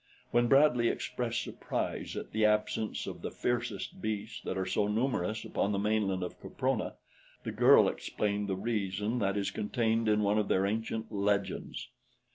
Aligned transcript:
When 0.31 0.47
Bradley 0.47 0.87
expressed 0.87 1.43
surprise 1.43 2.15
at 2.17 2.31
the 2.31 2.43
absence 2.43 3.05
of 3.05 3.21
the 3.21 3.29
fiercest 3.29 4.01
beasts 4.01 4.41
that 4.41 4.57
are 4.57 4.65
so 4.65 4.87
numerous 4.87 5.45
upon 5.45 5.73
the 5.73 5.77
mainland 5.77 6.23
of 6.23 6.41
Caprona, 6.41 6.95
the 7.43 7.51
girl 7.51 7.87
explained 7.87 8.47
the 8.49 8.55
reason 8.55 9.19
that 9.19 9.37
is 9.37 9.51
contained 9.51 10.09
in 10.09 10.23
one 10.23 10.39
of 10.39 10.47
their 10.47 10.65
ancient 10.65 11.11
legends. 11.11 11.89